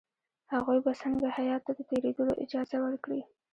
[0.53, 3.21] هغوی به څنګه هیات ته د تېرېدلو اجازه ورکړي.